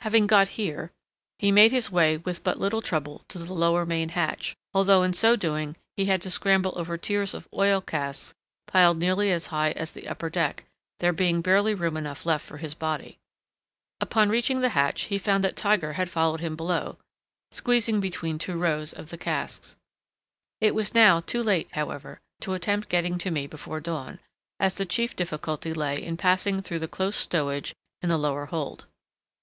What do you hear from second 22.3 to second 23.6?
to attempt getting to me